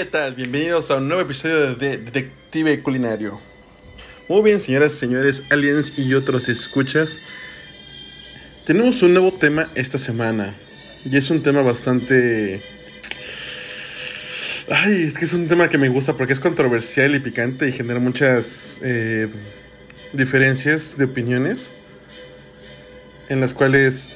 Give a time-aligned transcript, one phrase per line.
[0.00, 0.34] ¿qué tal?
[0.34, 3.38] Bienvenidos a un nuevo episodio de Detective Culinario.
[4.30, 7.20] Muy bien, señoras y señores, aliens y otros escuchas.
[8.64, 10.54] Tenemos un nuevo tema esta semana.
[11.04, 12.62] Y es un tema bastante...
[14.70, 17.72] Ay, es que es un tema que me gusta porque es controversial y picante y
[17.72, 19.28] genera muchas eh,
[20.14, 21.72] diferencias de opiniones.
[23.28, 24.12] En las cuales...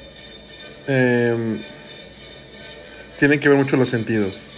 [0.87, 1.59] Eh,
[3.19, 4.49] tienen que ver mucho los sentidos.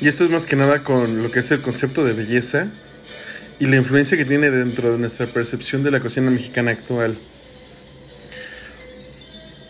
[0.00, 2.68] Y esto es más que nada con lo que es el concepto de belleza
[3.58, 7.16] y la influencia que tiene dentro de nuestra percepción de la cocina mexicana actual.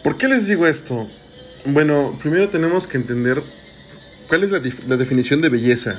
[0.03, 1.09] ¿Por qué les digo esto?
[1.65, 3.43] Bueno, primero tenemos que entender
[4.29, 4.51] cuál es
[4.87, 5.99] la, definición de belleza.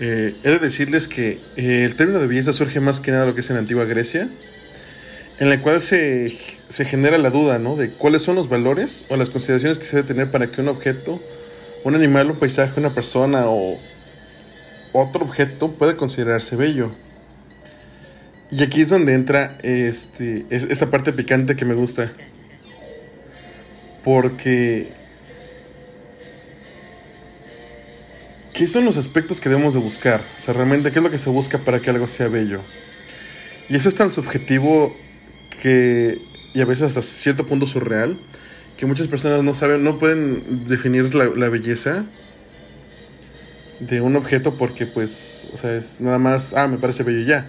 [0.00, 3.30] Eh, he de decirles que eh, el término de belleza surge más que nada de
[3.30, 4.28] lo que es en la antigua Grecia,
[5.38, 6.36] en la cual se,
[6.68, 7.76] se genera la duda, ¿no?
[7.76, 10.68] De cuáles son los valores o las consideraciones que se debe tener para que un
[10.68, 11.20] objeto
[11.84, 13.78] un animal, un paisaje, una persona o
[14.92, 16.90] otro objeto puede considerarse bello.
[18.50, 22.12] Y aquí es donde entra este, esta parte picante que me gusta.
[24.02, 24.88] Porque...
[28.52, 30.20] ¿Qué son los aspectos que debemos de buscar?
[30.20, 32.60] O sea, realmente, ¿qué es lo que se busca para que algo sea bello?
[33.68, 34.96] Y eso es tan subjetivo
[35.60, 36.18] que...
[36.54, 38.16] Y a veces hasta cierto punto surreal
[38.76, 42.04] que muchas personas no saben, no pueden definir la, belleza
[43.80, 47.46] de un objeto porque pues, o sea, es nada más, ah, me parece bello ya.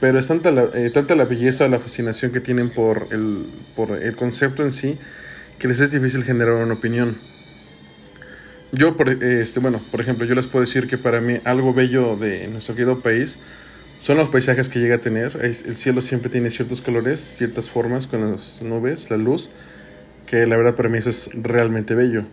[0.00, 3.46] Pero es tanta la, eh, tanta la belleza o la fascinación que tienen por el,
[3.74, 4.98] por el concepto en sí
[5.58, 7.16] que les es difícil generar una opinión.
[8.72, 12.16] Yo, por, este, bueno, por ejemplo, yo les puedo decir que para mí algo bello
[12.16, 13.38] de nuestro querido país
[14.02, 15.38] son los paisajes que llega a tener.
[15.40, 19.50] El cielo siempre tiene ciertos colores, ciertas formas con las nubes, la luz
[20.26, 22.24] que la verdad para mí eso es realmente bello.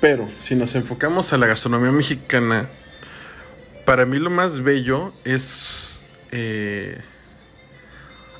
[0.00, 2.68] Pero si nos enfocamos a la gastronomía mexicana,
[3.84, 6.02] para mí lo más bello es...
[6.30, 7.00] Eh,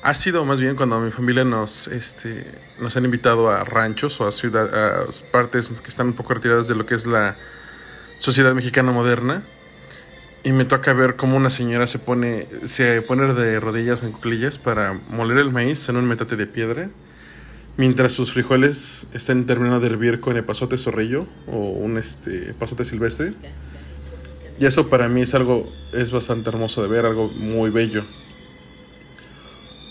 [0.01, 2.45] ha sido más bien cuando mi familia nos, este,
[2.79, 6.69] nos han invitado a ranchos o a, ciudad, a partes que están un poco retiradas
[6.69, 7.35] de lo que es la
[8.19, 9.41] sociedad mexicana moderna.
[10.41, 14.57] Y me toca ver cómo una señora se pone, se pone de rodillas en cuclillas
[14.57, 16.89] para moler el maíz en un metate de piedra
[17.79, 22.83] mientras sus frijoles estén terminando de hervir con el pasote zorrillo o un este pasote
[22.83, 23.31] silvestre.
[24.59, 28.03] Y eso para mí es algo es bastante hermoso de ver, algo muy bello.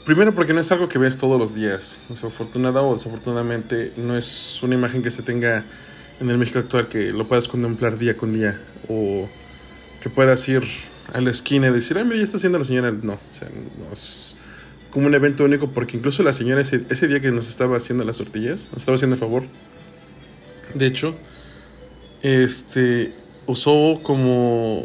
[0.05, 2.03] Primero porque no es algo que ves todos los días.
[2.11, 5.65] Desafortunada o desafortunadamente no es una imagen que se tenga
[6.21, 8.61] en el México actual que lo puedas contemplar día con día
[8.91, 9.27] o
[10.03, 10.63] que puedas ir
[11.15, 12.91] a la esquina y decir, ay, mira, ya está haciendo la señora.
[12.91, 14.37] No, o sea, no es,
[14.91, 18.19] como un evento único porque incluso la señora ese, día que nos estaba haciendo las
[18.19, 19.43] tortillas, nos estaba haciendo el favor.
[20.75, 21.15] De hecho,
[22.23, 23.13] este
[23.47, 24.85] usó como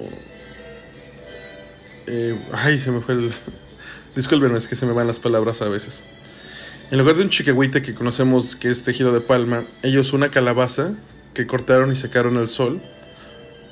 [2.07, 3.31] eh, ay, se me fue el
[4.15, 6.03] discúlpenme, es que se me van las palabras a veces.
[6.91, 10.93] En lugar de un chiquehuite que conocemos que es tejido de palma, ellos una calabaza
[11.33, 12.81] que cortaron y secaron al sol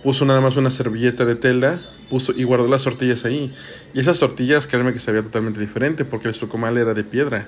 [0.04, 1.78] puso nada más una servilleta de tela
[2.10, 3.54] puso y guardó las tortillas ahí.
[3.94, 7.48] Y esas tortillas, créanme que se veía totalmente diferente porque el sucomal era de piedra.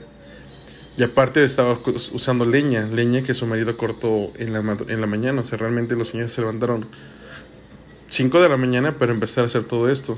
[0.97, 1.77] Y aparte estaba
[2.13, 5.41] usando leña, leña que su marido cortó en la, en la mañana.
[5.41, 6.85] O sea, realmente los señores se levantaron
[8.09, 10.17] 5 de la mañana para empezar a hacer todo esto.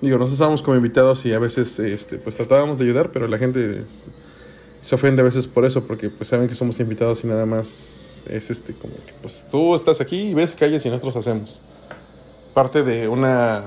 [0.00, 3.38] Digo, nosotros estábamos como invitados y a veces este, pues tratábamos de ayudar, pero la
[3.38, 3.82] gente
[4.80, 8.01] se ofende a veces por eso, porque pues saben que somos invitados y nada más
[8.28, 11.60] es este como que pues tú estás aquí y ves calles y nosotros hacemos.
[12.54, 13.62] Parte de una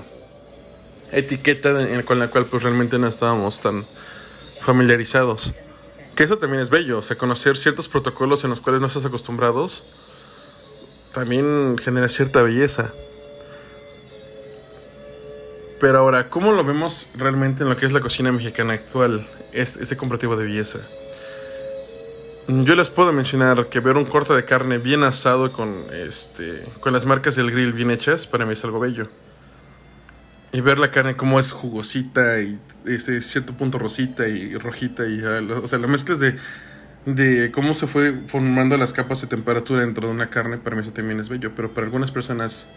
[1.12, 3.86] etiqueta con la cual pues realmente no estábamos tan
[4.62, 5.54] familiarizados.
[6.16, 9.06] Que eso también es bello, o sea, conocer ciertos protocolos en los cuales no estás
[9.06, 9.84] acostumbrados
[11.16, 12.92] también genera cierta belleza.
[15.80, 19.26] Pero ahora, ¿cómo lo vemos realmente en lo que es la cocina mexicana actual?
[19.54, 20.80] Este, este comparativo de belleza.
[22.48, 26.94] Yo les puedo mencionar que ver un corte de carne bien asado con este con
[26.94, 29.10] las marcas del grill bien hechas para mí es algo bello.
[30.52, 35.24] Y ver la carne como es jugosita y este cierto punto rosita y rojita y
[35.24, 36.36] o sea, la mezcla de
[37.08, 40.82] de cómo se fue formando las capas de temperatura dentro de una carne, para mí
[40.82, 42.68] eso también es bello, pero para algunas personas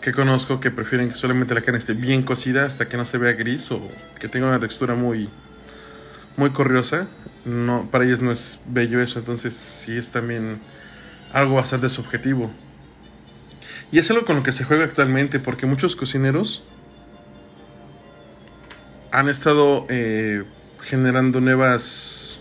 [0.00, 3.18] que conozco que prefieren que solamente la carne esté bien cocida hasta que no se
[3.18, 3.88] vea gris o
[4.18, 5.28] que tenga una textura muy
[6.36, 7.06] muy corriosa,
[7.46, 10.58] no, para ellos no es bello eso, entonces sí es también
[11.32, 12.50] algo bastante subjetivo.
[13.92, 16.64] Y es algo con lo que se juega actualmente, porque muchos cocineros
[19.12, 20.42] han estado eh,
[20.82, 22.40] generando nuevas,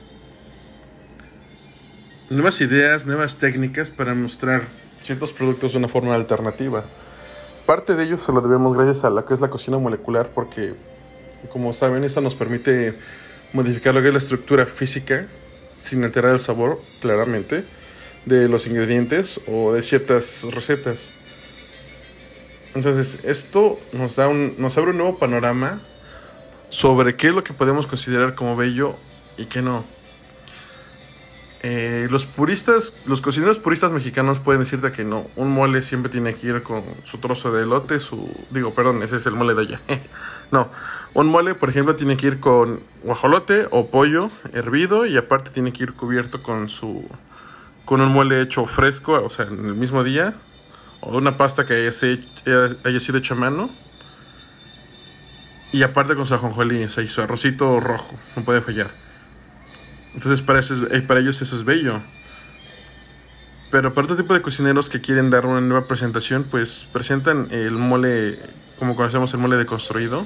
[2.31, 4.63] nuevas ideas, nuevas técnicas para mostrar
[5.01, 6.83] ciertos productos de una forma alternativa.
[7.67, 10.73] Parte de ello se lo debemos gracias a lo que es la cocina molecular porque,
[11.49, 12.97] como saben, eso nos permite
[13.55, 15.27] modificar lo que es la estructura física
[15.79, 17.63] sin alterar el sabor, claramente,
[18.25, 21.09] de los ingredientes o de ciertas recetas.
[22.73, 25.79] Entonces, esto nos, da un, nos abre un nuevo panorama
[26.69, 28.93] sobre qué es lo que podemos considerar como bello
[29.37, 29.85] y qué no.
[31.63, 35.25] Eh, los puristas, los cocineros puristas mexicanos pueden decirte que no.
[35.37, 38.29] Un mole siempre tiene que ir con su trozo de elote, su.
[38.49, 39.81] Digo, perdón, ese es el mole de allá.
[40.51, 40.69] no.
[41.15, 45.71] Un mole, por ejemplo, tiene que ir con guajolote o pollo hervido y aparte tiene
[45.71, 47.07] que ir cubierto con su.
[47.85, 50.35] con un mole hecho fresco, o sea, en el mismo día.
[50.99, 53.69] O una pasta que haya, sido hecha a mano.
[55.71, 58.17] Y aparte con su ajonjolí, o sea, y su arrocito rojo.
[58.35, 58.91] No puede fallar.
[60.15, 62.01] Entonces para, eh, para ellos eso es bello.
[63.71, 67.71] Pero para otro tipo de cocineros que quieren dar una nueva presentación, pues presentan el
[67.71, 68.33] mole,
[68.79, 70.25] como conocemos el mole deconstruido,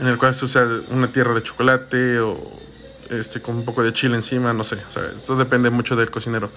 [0.00, 2.36] en el cual se usa una tierra de chocolate o
[3.10, 6.10] este con un poco de chile encima, no sé, o sea, esto depende mucho del
[6.10, 6.50] cocinero.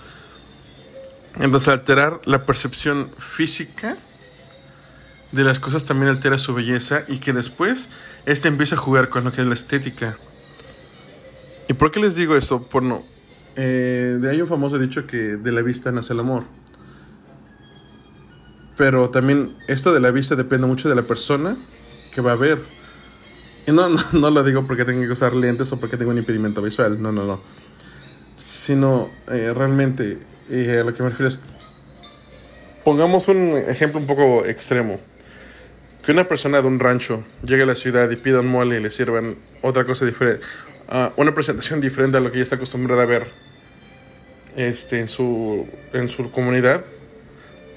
[1.39, 3.95] Entonces alterar la percepción física
[5.31, 7.87] de las cosas también altera su belleza y que después
[8.25, 10.15] este empieza a jugar con lo que es la estética.
[11.69, 12.63] ¿Y por qué les digo eso?
[12.63, 13.03] Por no.
[13.55, 16.43] Eh, de ahí un famoso dicho que de la vista nace el amor.
[18.77, 21.55] Pero también esto de la vista depende mucho de la persona
[22.13, 22.57] que va a ver.
[23.67, 26.61] Y no, no, lo digo porque tengo que usar lentes o porque tengo un impedimento
[26.61, 27.01] visual.
[27.01, 27.39] No, no, no.
[28.37, 30.17] Sino eh, realmente
[30.49, 31.41] eh, a lo que me refiero es.
[32.83, 34.99] Pongamos un ejemplo un poco extremo.
[36.03, 38.79] Que una persona de un rancho llegue a la ciudad y pida un mole y
[38.81, 40.43] le sirvan otra cosa diferente
[41.15, 43.27] una presentación diferente a lo que ella está acostumbrada a ver
[44.57, 46.83] este, en, su, en su comunidad,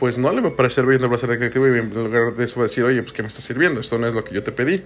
[0.00, 2.56] pues no le va a parecer bien, no va a y en lugar de eso
[2.58, 3.80] va a decir, oye, pues ¿qué me está sirviendo?
[3.80, 4.82] Esto no es lo que yo te pedí.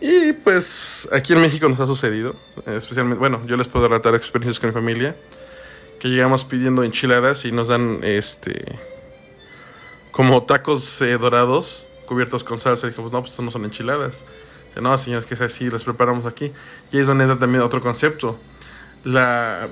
[0.00, 2.34] Y pues aquí en México nos ha sucedido,
[2.66, 5.14] especialmente, bueno, yo les puedo relatar experiencias con mi familia,
[5.98, 8.80] que llegamos pidiendo enchiladas y nos dan este
[10.10, 14.24] como tacos eh, dorados cubiertos con salsa y dijimos, no, pues no son enchiladas.
[14.66, 16.52] Dice, no, señores, que es así, los preparamos aquí.
[16.90, 18.36] Y ahí es donde entra también otro concepto.
[19.04, 19.68] La,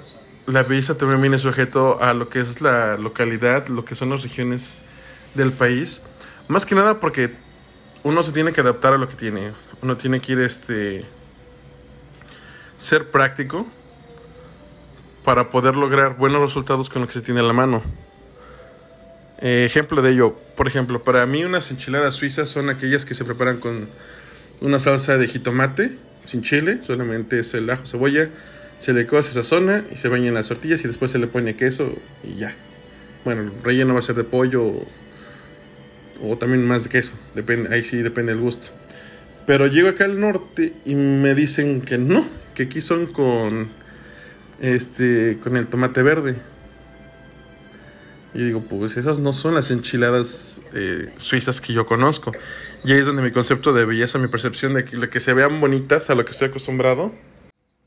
[0.47, 4.23] la belleza también viene sujeto a lo que es la localidad, lo que son las
[4.23, 4.79] regiones
[5.35, 6.03] del país.
[6.47, 7.35] Más que nada porque
[8.03, 9.53] uno se tiene que adaptar a lo que tiene.
[9.83, 11.05] Uno tiene que ir este
[12.79, 13.67] ser práctico
[15.25, 17.83] para poder lograr buenos resultados con lo que se tiene a la mano.
[19.41, 23.25] Eh, ejemplo de ello, por ejemplo, para mí unas enchiladas suizas son aquellas que se
[23.25, 23.89] preparan con
[24.61, 28.29] una salsa de jitomate sin chile, solamente es el ajo, cebolla,
[28.79, 31.57] se le cose esa zona y se bañan las tortillas y después se le pone
[31.57, 31.91] queso
[32.25, 32.55] y ya.
[33.25, 34.73] Bueno, el relleno va a ser de pollo
[36.23, 38.69] o, también más de queso, depende, ahí sí depende del gusto.
[39.47, 43.69] Pero llego acá al norte y me dicen que no, que aquí son con
[44.61, 46.37] este con el tomate verde.
[48.35, 52.31] Y digo, pues esas no son las enchiladas eh, suizas que yo conozco.
[52.85, 55.33] Y ahí es donde mi concepto de belleza, mi percepción de que lo que se
[55.33, 57.15] vean bonitas a lo que estoy acostumbrado,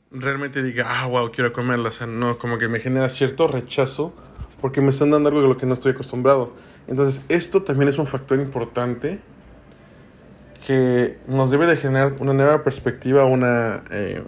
[0.10, 1.96] realmente diga, ah, wow, quiero comerlas.
[1.96, 4.16] O sea, no, como que me genera cierto rechazo
[4.60, 6.54] porque me están dando algo de lo que no estoy acostumbrado.
[6.88, 9.20] Entonces, esto también es un factor importante
[10.66, 13.84] que nos debe de generar una nueva perspectiva, una...
[13.92, 14.24] Eh,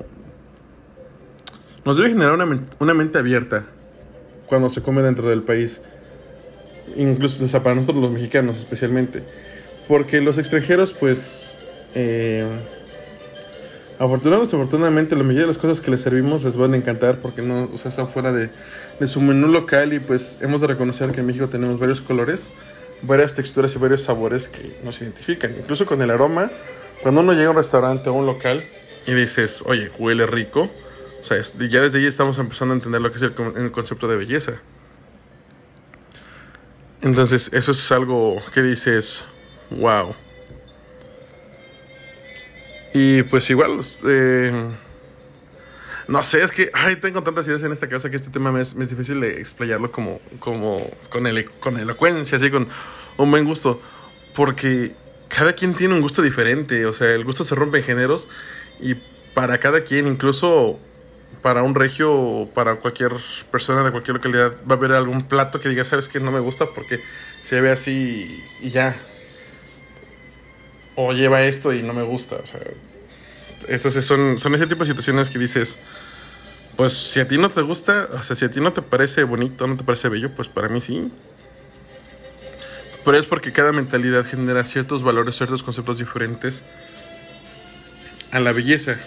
[1.86, 3.66] nos debe generar una, una mente abierta
[4.48, 5.82] cuando se come dentro del país
[6.98, 9.24] incluso para nosotros los mexicanos especialmente,
[9.88, 11.60] porque los extranjeros pues
[11.96, 12.46] eh,
[14.00, 17.70] afortunadamente, la mayoría de las cosas que les servimos les van a encantar porque no,
[17.72, 18.50] o sea, están fuera de,
[19.00, 22.52] de su menú local y pues hemos de reconocer que en México tenemos varios colores,
[23.02, 26.50] varias texturas y varios sabores que nos identifican, incluso con el aroma,
[27.02, 28.64] cuando uno llega a un restaurante o a un local
[29.06, 30.70] y dices, oye, huele rico,
[31.20, 34.18] o sea, ya desde ahí estamos empezando a entender lo que es el concepto de
[34.18, 34.54] belleza.
[37.02, 39.26] Entonces, eso es algo que dices,
[39.72, 40.16] wow.
[42.94, 44.70] Y pues igual, eh,
[46.08, 48.62] no sé, es que, ay, tengo tantas ideas en esta casa que este tema me
[48.62, 52.68] es, difícil de explayarlo como, como con, ele, con elocuencia, así, con
[53.18, 53.82] un buen gusto.
[54.36, 54.96] Porque
[55.28, 58.28] cada quien tiene un gusto diferente, o sea, el gusto se rompe en géneros
[58.80, 58.96] y
[59.34, 60.80] para cada quien, incluso
[61.42, 63.14] para un regio o para cualquier
[63.52, 66.40] persona de cualquier localidad va a haber algún plato que diga, sabes que no me
[66.40, 67.00] gusta porque
[67.42, 68.96] se ve así y ya.
[70.96, 72.36] O lleva esto y no me gusta.
[72.36, 75.78] O sea, son, son ese tipo de situaciones que dices,
[76.76, 79.24] pues si a ti no te gusta, o sea, si a ti no te parece
[79.24, 81.12] bonito, no te parece bello, pues para mí sí.
[83.06, 86.64] Pero es porque cada mentalidad genera ciertos valores, ciertos conceptos diferentes
[88.32, 88.98] a la belleza.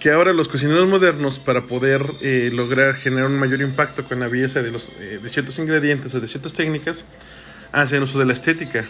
[0.00, 4.28] Que ahora los cocineros modernos, para poder eh, lograr generar un mayor impacto con la
[4.28, 7.04] belleza de, los, eh, de ciertos ingredientes o de ciertas técnicas,
[7.70, 8.84] hacen uso de la estética.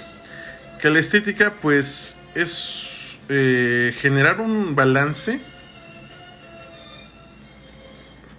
[0.80, 5.40] Que la estética, pues, es eh, generar un balance.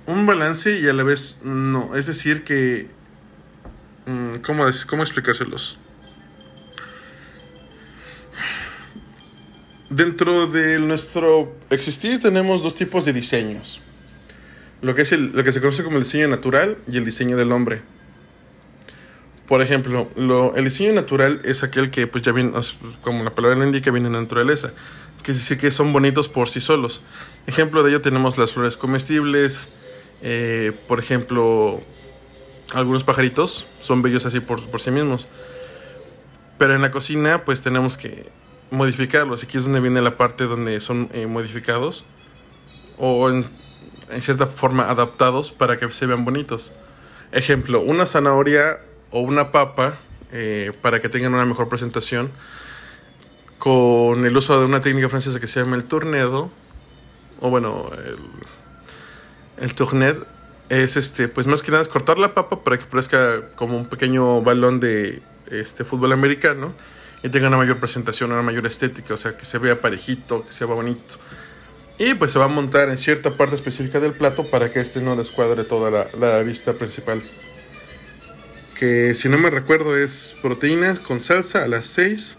[0.08, 1.96] Un balance y a la vez no.
[1.96, 2.88] Es decir, que.
[4.06, 5.78] Mm, ¿Cómo, cómo explicárselos?
[9.90, 13.82] Dentro de nuestro existir tenemos dos tipos de diseños.
[14.82, 17.38] Lo que, es el, lo que se conoce como el diseño natural y el diseño
[17.38, 17.82] del hombre.
[19.52, 22.54] Por ejemplo, lo, el diseño natural es aquel que, pues ya viene,
[23.02, 24.72] como la palabra le indica, viene en naturaleza.
[25.24, 27.04] Que decir que son bonitos por sí solos.
[27.48, 29.68] Ejemplo de ello tenemos las flores comestibles.
[30.22, 31.82] Eh, por ejemplo,
[32.74, 35.28] algunos pajaritos son bellos así por, por sí mismos.
[36.58, 38.32] Pero en la cocina, pues tenemos que
[38.70, 39.44] modificarlos.
[39.44, 42.06] Aquí es donde viene la parte donde son eh, modificados
[42.98, 43.46] o en,
[44.22, 46.72] cierta forma adaptados para que se vean bonitos.
[47.34, 48.80] Ejemplo, una zanahoria
[49.12, 49.98] o una papa
[50.32, 52.32] eh, para que tengan una mejor presentación
[53.58, 56.50] con el uso de una técnica francesa que se llama el tournedo
[57.40, 60.18] o bueno el, el tournet
[60.70, 63.86] es este pues más que nada es cortar la papa para que parezca como un
[63.86, 66.70] pequeño balón de este fútbol americano
[67.24, 70.52] y tenga una mayor presentación, una mayor estética, o sea, que se vea parejito, que
[70.52, 71.16] se vea bonito.
[72.00, 75.02] Y pues se va a montar en cierta parte específica del plato para que este
[75.02, 77.22] no descuadre toda la, la vista principal.
[78.82, 82.38] Que si no me recuerdo es proteína con salsa a las 6,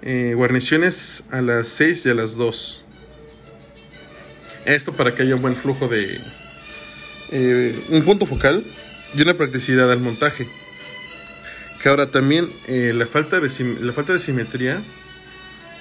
[0.00, 2.86] eh, guarniciones a las 6 y a las 2.
[4.64, 6.18] Esto para que haya un buen flujo de...
[7.32, 8.64] Eh, un punto focal
[9.14, 10.48] y una practicidad al montaje.
[11.82, 13.50] Que ahora también eh, la, falta de,
[13.82, 14.82] la falta de simetría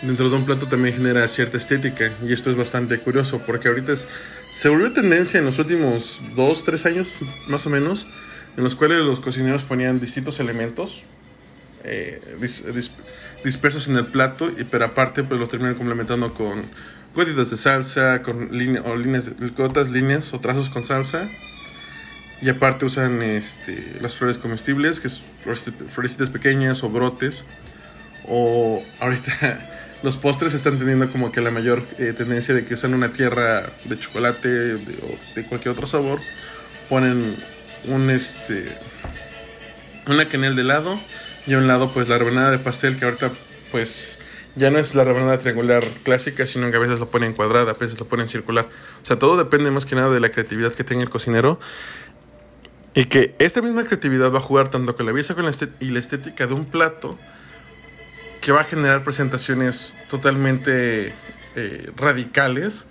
[0.02, 2.12] dentro de un plato también genera cierta estética.
[2.28, 3.94] Y esto es bastante curioso porque ahorita
[4.52, 8.06] se volvió tendencia en los últimos 2, 3 años más o menos,
[8.58, 11.04] en los cuales los cocineros ponían distintos elementos
[11.84, 12.22] eh,
[13.44, 16.64] dispersos en el plato, y, pero aparte pues los terminan complementando con
[17.16, 18.50] gotitas de salsa, con
[18.86, 21.28] o líneas, gotas, líneas o trazos con salsa
[22.42, 25.22] y aparte usan este, las flores comestibles, que es
[25.90, 27.46] florecitas pequeñas o brotes.
[28.28, 29.60] O ahorita
[30.04, 33.64] los postres están teniendo como que la mayor eh, tendencia de que usan una tierra
[33.86, 36.20] de chocolate o de cualquier otro sabor.
[36.90, 37.36] Ponen
[37.86, 38.66] un este
[40.08, 41.00] una canel de helado
[41.48, 43.32] y a un lado pues la rebanada de pastel que ahorita
[43.72, 44.20] pues
[44.56, 47.76] ya no es la rebanada triangular clásica, sino que a veces lo ponen cuadrada, a
[47.76, 48.68] veces lo ponen circular.
[49.02, 51.60] O sea, todo depende más que nada de la creatividad que tenga el cocinero
[52.94, 55.86] y que esta misma creatividad va a jugar tanto con la belleza con la y
[55.86, 57.18] la estética de un plato
[58.42, 61.14] que va a generar presentaciones totalmente
[61.56, 62.88] eh, radicales.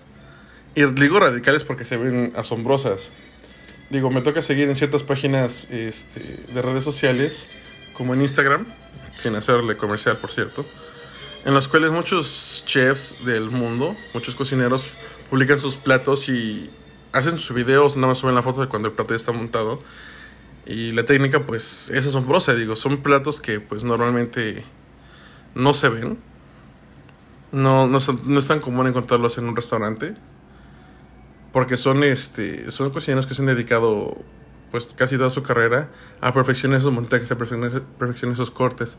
[0.74, 3.10] Y digo radicales porque se ven asombrosas.
[3.90, 6.20] Digo, me toca seguir en ciertas páginas este,
[6.54, 7.48] de redes sociales,
[7.92, 8.64] como en Instagram,
[9.18, 10.64] sin hacerle comercial, por cierto,
[11.44, 14.88] en los cuales muchos chefs del mundo, muchos cocineros,
[15.28, 16.70] publican sus platos y
[17.12, 19.82] hacen sus videos, nada más suben la foto de cuando el plato ya está montado.
[20.66, 24.64] Y la técnica, pues, es asombrosa, digo, son platos que, pues, normalmente
[25.56, 26.16] no se ven.
[27.50, 30.14] No, no, no es tan común encontrarlos en un restaurante.
[31.52, 34.16] Porque son, este, son cocineros que se han dedicado,
[34.70, 35.88] pues, casi toda su carrera
[36.20, 37.82] a perfeccionar esos montajes, a perfeccionar,
[38.32, 38.96] esos cortes.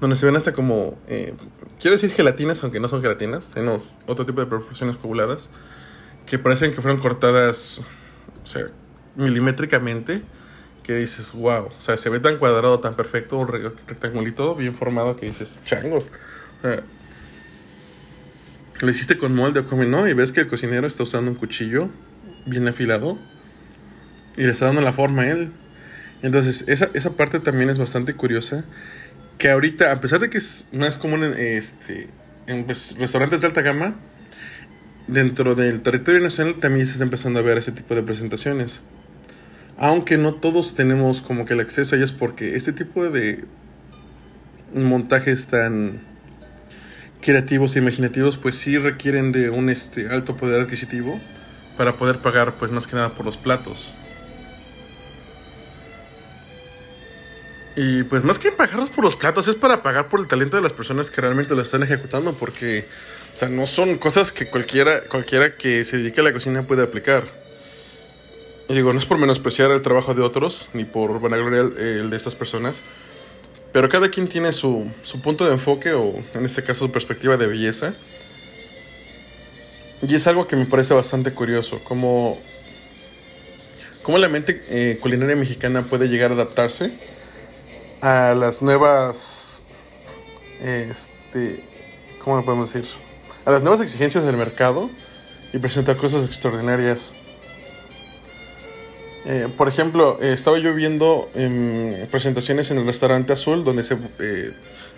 [0.00, 1.32] Donde se ven hasta como, eh,
[1.80, 5.50] quiero decir gelatinas, aunque no son gelatinas, sino otro tipo de perfecciones cobuladas
[6.26, 7.80] que parecen que fueron cortadas,
[8.42, 8.66] o sea,
[9.16, 10.22] milimétricamente,
[10.82, 15.16] que dices, wow, o sea, se ve tan cuadrado, tan perfecto, un rectangulito bien formado
[15.16, 16.10] que dices, changos.
[16.62, 16.82] Sea,
[18.86, 21.36] lo hiciste con molde o como no, y ves que el cocinero está usando un
[21.36, 21.88] cuchillo
[22.46, 23.18] bien afilado
[24.36, 25.52] y le está dando la forma a él.
[26.22, 28.64] Entonces, esa, esa parte también es bastante curiosa.
[29.38, 32.08] Que ahorita, a pesar de que es, es común en, este,
[32.66, 33.96] pues, restaurantes de alta gama,
[35.06, 38.82] dentro del territorio nacional también se está empezando a ver ese tipo de presentaciones.
[39.76, 43.44] Aunque no todos tenemos como que el acceso a ellas porque este tipo de
[44.74, 46.11] montajes tan
[47.22, 51.18] creativos e imaginativos pues sí requieren de un este, alto poder adquisitivo
[51.78, 53.92] para poder pagar pues más que nada por los platos.
[57.74, 60.62] Y pues más que pagarlos por los platos es para pagar por el talento de
[60.62, 62.84] las personas que realmente lo están ejecutando porque
[63.32, 66.82] o sea, no son cosas que cualquiera, cualquiera que se dedique a la cocina puede
[66.82, 67.24] aplicar.
[68.68, 72.16] Y digo, no es por menospreciar el trabajo de otros, ni por vanagloria el, de
[72.16, 72.82] estas personas,
[73.72, 77.36] Pero cada quien tiene su, su punto de enfoque o en este caso su perspectiva
[77.36, 77.94] de belleza.
[80.02, 82.38] Y es algo que me parece bastante curioso, como,
[84.02, 86.92] como la mente eh, culinaria mexicana puede llegar a adaptarse
[88.00, 89.62] a las nuevas,
[90.60, 91.62] este,
[92.22, 92.98] ¿cómo podemos decir?
[93.44, 94.90] A las nuevas exigencias del mercado
[95.52, 97.14] y presentar cosas extraordinarias.
[99.24, 103.96] Eh, por ejemplo, eh, estaba yo viendo em, presentaciones en el restaurante Azul, donde se
[104.18, 104.50] eh,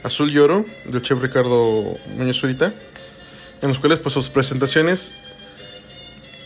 [0.02, 2.72] Azul Lloro, del chef Ricardo Muñoz Zurita,
[3.60, 5.12] en los cuales pues sus presentaciones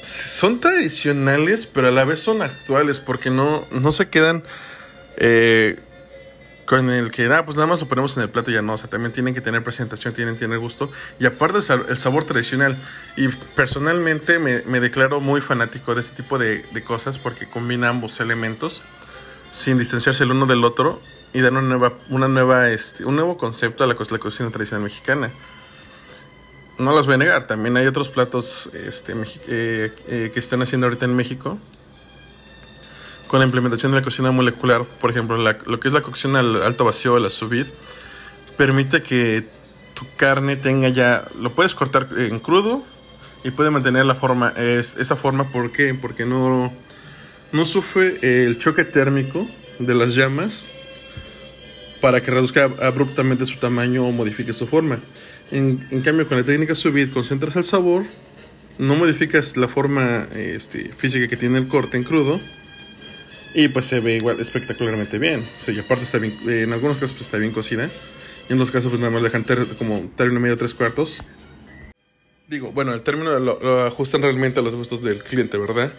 [0.02, 4.42] son tradicionales, pero a la vez son actuales, porque no, no se quedan
[6.68, 8.74] con el que, ah, pues nada más lo ponemos en el plato y ya no,
[8.74, 12.24] o sea, también tienen que tener presentación, tienen que tener gusto, y aparte el sabor
[12.24, 12.76] tradicional,
[13.16, 18.82] y personalmente me, declaro muy fanático de ese tipo de, cosas porque combina ambos elementos
[19.50, 21.00] sin distanciarse el uno del otro
[21.32, 24.84] y dan una nueva, una nueva este, un nuevo concepto a la, la cocina tradicional
[24.84, 25.30] mexicana.
[26.78, 29.14] No los voy a negar, también hay otros platos este,
[29.48, 31.58] eh, eh, que están haciendo ahorita en México
[33.28, 36.62] con la implementación de la cocina molecular, por ejemplo, lo que es la cocción al
[36.62, 37.66] alto vacío, la sous vide,
[38.56, 39.44] permite que
[39.94, 42.82] tu carne tenga ya, lo puedes cortar en crudo
[43.44, 45.94] y puede mantener la forma, es, esa forma, ¿por qué?
[45.94, 46.72] Porque no,
[47.52, 49.46] no sufre el choque térmico
[49.78, 50.70] de las llamas
[52.00, 54.98] para que reduzca abruptamente su tamaño o modifique su forma.
[55.50, 58.04] En, en cambio, con la técnica sous vide concentras el sabor,
[58.78, 62.40] no modificas la forma este, física que tiene el corte en crudo
[63.54, 65.44] y pues se ve igual espectacularmente bien.
[65.66, 67.88] Y aparte está bien, eh, en algunos casos pues está bien cocida.
[68.48, 69.44] Y en los casos pues nada más dejan
[69.78, 71.20] como término medio tres cuartos.
[72.48, 75.92] Digo, bueno, el término lo, ajustan realmente a los gustos del cliente, ¿verdad?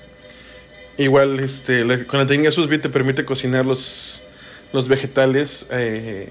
[0.97, 4.21] Igual este, con la técnica sus te permite cocinar los,
[4.73, 6.29] los vegetales eh,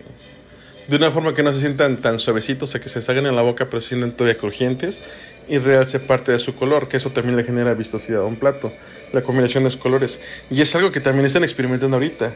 [0.89, 3.37] de una forma que no se sientan tan suavecitos, o sea que se salgan en
[3.37, 5.03] la boca pero se sienten todavía crujientes
[5.49, 8.73] y realce parte de su color, que eso también le genera vistosidad a un plato
[9.13, 10.19] la combinación de colores.
[10.51, 12.35] Y es algo que también están experimentando ahorita.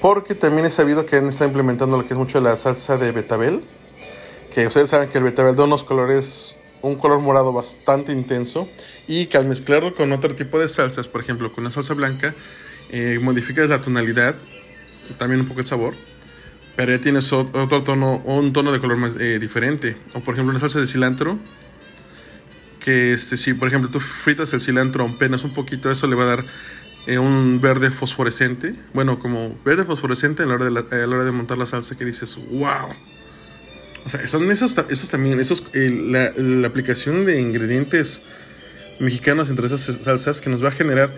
[0.00, 3.12] Porque también he sabido que han estado implementando lo que es mucho la salsa de
[3.12, 3.60] betabel.
[4.54, 8.68] Que ustedes saben que el betabel da unos colores, un color morado bastante intenso.
[9.06, 12.34] Y que al mezclarlo con otro tipo de salsas, por ejemplo con una salsa blanca,
[12.90, 14.34] eh, modificas la tonalidad,
[15.18, 15.94] también un poco el sabor.
[16.74, 19.96] Pero ya tienes otro tono, un tono de color más eh, diferente.
[20.14, 21.38] O por ejemplo una salsa de cilantro
[22.82, 26.24] que este, si por ejemplo tú fritas el cilantro apenas un poquito, eso le va
[26.24, 26.44] a dar
[27.06, 28.74] eh, un verde fosforescente.
[28.92, 32.04] Bueno, como verde fosforescente a la hora de, la, hora de montar la salsa que
[32.04, 32.88] dices, wow.
[34.04, 38.22] O sea, son esos, esos también, esos, la, la, aplicación de ingredientes
[38.98, 41.10] mexicanos entre esas salsas que nos va a generar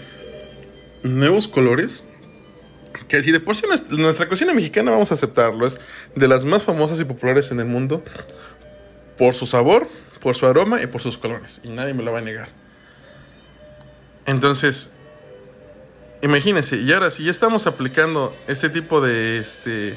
[1.02, 2.04] nuevos colores.
[3.08, 5.80] Que si de por sí nuestra, nuestra cocina mexicana vamos a aceptarlo, es
[6.14, 8.04] de las más famosas y populares en el mundo
[9.16, 9.88] por su sabor,
[10.24, 11.60] por su aroma y por sus colores.
[11.62, 12.48] Y nadie me lo va a negar.
[14.24, 14.88] Entonces,
[16.22, 19.94] imagínense, y ahora si ya estamos aplicando este tipo de este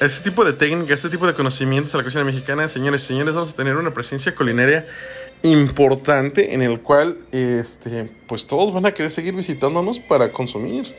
[0.00, 3.34] este tipo de técnica, este tipo de conocimientos a la cocina mexicana, señores y señores,
[3.34, 4.84] vamos a tener una presencia culinaria
[5.42, 10.92] importante en el cual este pues todos van a querer seguir visitándonos para consumir.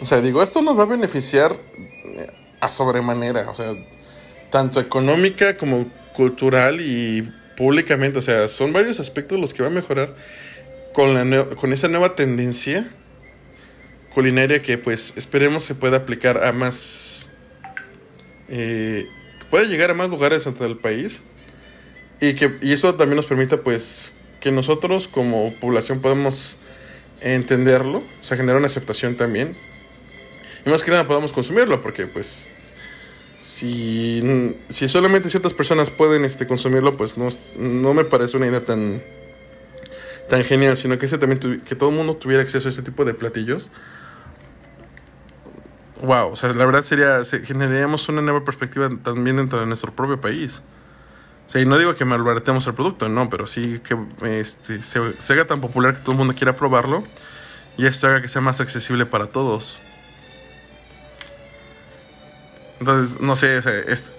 [0.00, 1.54] O sea, digo, esto nos va a beneficiar
[2.58, 3.74] a sobremanera, o sea,
[4.50, 8.18] tanto económica como cultural y públicamente.
[8.18, 10.14] O sea, son varios aspectos los que va a mejorar
[10.92, 12.88] con, la con esa nueva tendencia
[14.14, 17.30] culinaria que pues esperemos se pueda aplicar a más...
[18.48, 19.06] Eh,
[19.48, 21.20] pueda llegar a más lugares dentro del país
[22.20, 26.56] y que y eso también nos permita pues que nosotros como población podamos
[27.20, 29.54] entenderlo, o sea, generar una aceptación también.
[30.64, 32.50] Y más que nada podamos consumirlo, porque pues
[33.60, 38.64] si, si solamente ciertas personas pueden este, consumirlo, pues no, no me parece una idea
[38.64, 39.02] tan,
[40.30, 43.04] tan genial, sino que, ese también que todo el mundo tuviera acceso a este tipo
[43.04, 43.70] de platillos.
[46.02, 50.18] Wow, o sea, la verdad sería, generaríamos una nueva perspectiva también dentro de nuestro propio
[50.18, 50.62] país.
[51.46, 55.20] O sea, y no digo que malbaratemos el producto, no, pero sí que este, se,
[55.20, 57.04] se haga tan popular que todo el mundo quiera probarlo
[57.76, 59.80] y esto haga que sea más accesible para todos.
[62.80, 63.62] Entonces, no sé,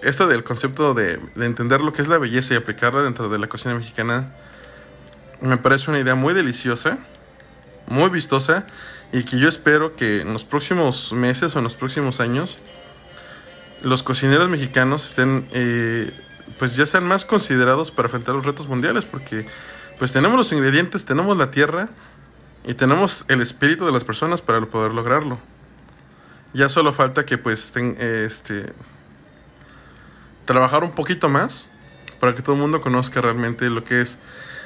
[0.04, 3.48] esto del concepto de, entender lo que es la belleza y aplicarla dentro de la
[3.48, 4.32] cocina mexicana
[5.42, 7.00] me parece una idea muy deliciosa,
[7.88, 8.68] muy vistosa
[9.12, 12.60] y que yo espero que en los próximos meses o en los próximos años
[13.82, 16.12] los cocineros mexicanos estén, eh,
[16.60, 19.48] pues ya sean más considerados para enfrentar los retos mundiales porque
[19.98, 21.90] pues tenemos los ingredientes, tenemos la tierra
[22.68, 25.40] y tenemos el espíritu de las personas para poder lograrlo.
[26.54, 28.74] Ya solo falta que pues este
[30.46, 31.70] trabajar un poquito más
[32.20, 34.18] para que todo el mundo conozca realmente lo que es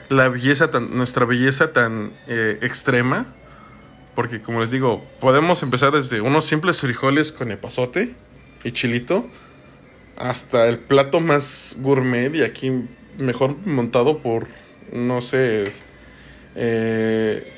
[0.10, 3.28] la belleza tan, nuestra belleza tan eh, extrema.
[4.15, 8.15] Porque como les digo, podemos empezar desde unos simples frijoles con epazote
[8.63, 9.30] y chilito
[10.17, 12.71] hasta el plato más gourmet y aquí
[13.17, 14.48] mejor montado por,
[14.91, 15.65] no sé,
[16.56, 17.52] eh,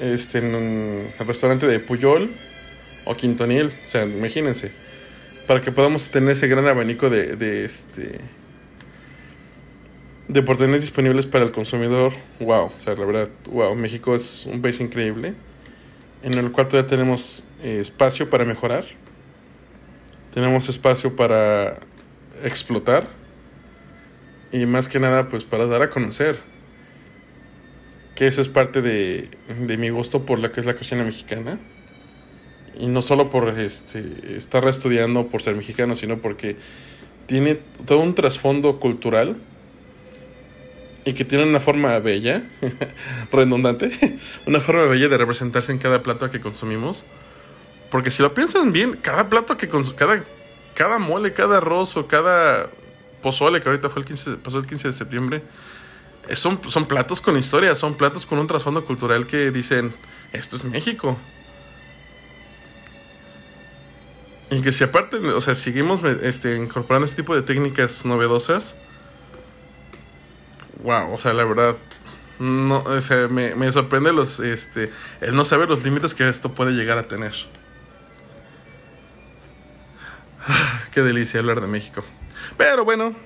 [0.00, 2.30] este, en el restaurante de Puyol
[3.04, 4.72] o Quintonil, o sea, imagínense,
[5.46, 8.20] para que podamos tener ese gran abanico de, de este
[10.26, 14.62] de oportunidades disponibles para el consumidor, wow, o sea, la verdad, wow, México es un
[14.62, 15.34] país increíble,
[16.22, 18.86] en el cual todavía tenemos eh, espacio para mejorar,
[20.32, 21.78] tenemos espacio para
[22.42, 23.06] explotar
[24.50, 26.38] y más que nada, pues para dar a conocer
[28.14, 29.28] que eso es parte de,
[29.66, 31.58] de mi gusto por la que es la cocina mexicana
[32.78, 36.56] y no solo por este, estar estudiando por ser mexicano, sino porque
[37.26, 39.36] tiene todo un trasfondo cultural
[41.04, 42.42] y que tiene una forma bella,
[43.32, 43.90] redundante,
[44.46, 47.04] una forma bella de representarse en cada plato que consumimos.
[47.90, 50.24] Porque si lo piensan bien, cada plato que cada
[50.74, 52.68] cada mole, cada arroz o cada
[53.22, 55.42] pozole que ahorita fue el 15, pasó el 15 de septiembre,
[56.28, 59.94] eh, son, son platos con historia, son platos con un trasfondo cultural que dicen,
[60.32, 61.16] esto es México.
[64.54, 68.76] Y que si aparte, o sea, seguimos este, incorporando este tipo de técnicas novedosas,
[70.84, 71.74] wow, o sea, la verdad,
[72.38, 76.52] no, o sea, me, me, sorprende los, este, el no saber los límites que esto
[76.52, 77.34] puede llegar a tener.
[80.92, 82.04] Qué delicia hablar de México.
[82.56, 83.16] Pero bueno,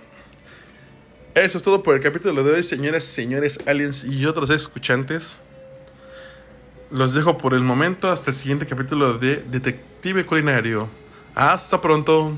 [1.35, 5.37] eso es todo por el capítulo de hoy, señoras, señores, aliens y otros escuchantes.
[6.91, 10.89] Los dejo por el momento hasta el siguiente capítulo de Detective Culinario.
[11.39, 12.37] Hasta pronto.